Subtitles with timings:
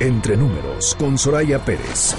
[0.00, 2.16] Entre números con Soraya Pérez.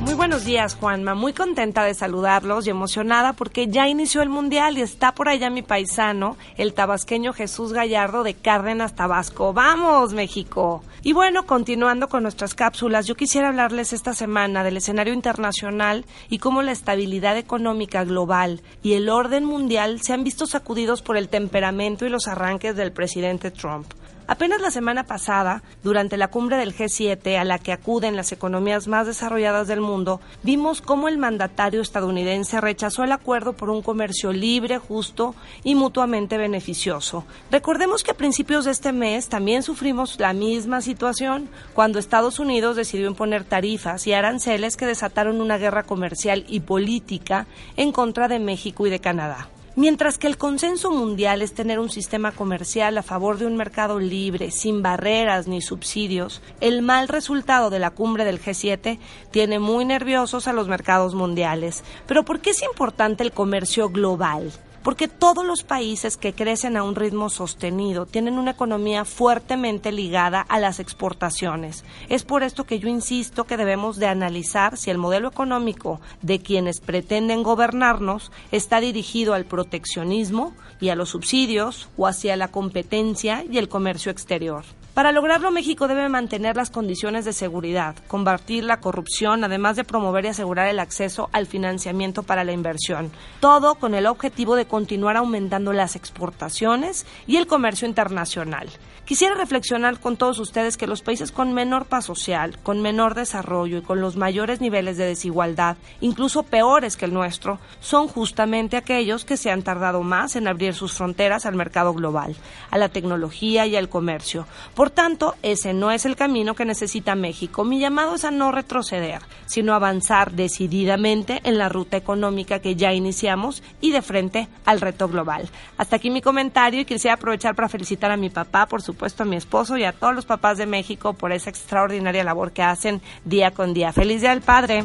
[0.00, 1.14] Muy buenos días, Juanma.
[1.14, 5.50] Muy contenta de saludarlos y emocionada porque ya inició el Mundial y está por allá
[5.50, 9.52] mi paisano, el tabasqueño Jesús Gallardo de Cárdenas, Tabasco.
[9.52, 10.82] ¡Vamos, México!
[11.02, 16.38] Y bueno, continuando con nuestras cápsulas, yo quisiera hablarles esta semana del escenario internacional y
[16.38, 21.28] cómo la estabilidad económica global y el orden mundial se han visto sacudidos por el
[21.28, 23.86] temperamento y los arranques del presidente Trump.
[24.30, 28.86] Apenas la semana pasada, durante la cumbre del G7 a la que acuden las economías
[28.86, 34.32] más desarrolladas del mundo, vimos cómo el mandatario estadounidense rechazó el acuerdo por un comercio
[34.32, 37.24] libre, justo y mutuamente beneficioso.
[37.50, 42.76] Recordemos que a principios de este mes también sufrimos la misma situación cuando Estados Unidos
[42.76, 48.38] decidió imponer tarifas y aranceles que desataron una guerra comercial y política en contra de
[48.38, 49.48] México y de Canadá.
[49.80, 53.98] Mientras que el consenso mundial es tener un sistema comercial a favor de un mercado
[53.98, 58.98] libre, sin barreras ni subsidios, el mal resultado de la cumbre del G7
[59.30, 61.82] tiene muy nerviosos a los mercados mundiales.
[62.06, 64.52] Pero ¿por qué es importante el comercio global?
[64.82, 70.40] Porque todos los países que crecen a un ritmo sostenido tienen una economía fuertemente ligada
[70.40, 71.84] a las exportaciones.
[72.08, 76.40] Es por esto que yo insisto que debemos de analizar si el modelo económico de
[76.40, 83.44] quienes pretenden gobernarnos está dirigido al proteccionismo y a los subsidios o hacia la competencia
[83.50, 84.64] y el comercio exterior.
[85.00, 90.26] Para lograrlo, México debe mantener las condiciones de seguridad, combatir la corrupción, además de promover
[90.26, 93.10] y asegurar el acceso al financiamiento para la inversión.
[93.40, 98.68] Todo con el objetivo de continuar aumentando las exportaciones y el comercio internacional.
[99.10, 103.78] Quisiera reflexionar con todos ustedes que los países con menor paz social, con menor desarrollo
[103.78, 109.24] y con los mayores niveles de desigualdad, incluso peores que el nuestro, son justamente aquellos
[109.24, 112.36] que se han tardado más en abrir sus fronteras al mercado global,
[112.70, 114.46] a la tecnología y al comercio.
[114.76, 117.64] Por tanto, ese no es el camino que necesita México.
[117.64, 122.92] Mi llamado es a no retroceder, sino avanzar decididamente en la ruta económica que ya
[122.92, 125.48] iniciamos y de frente al reto global.
[125.78, 129.22] Hasta aquí mi comentario y quisiera aprovechar para felicitar a mi papá por su supuesto
[129.22, 132.62] a mi esposo y a todos los papás de México por esa extraordinaria labor que
[132.62, 133.92] hacen día con día.
[133.92, 134.84] Feliz Día del Padre.